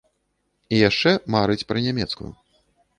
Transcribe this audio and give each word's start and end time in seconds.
І 0.73 0.79
яшчэ 0.89 1.11
марыць 1.37 1.61
пра 1.69 1.87
нямецкую. 1.89 2.31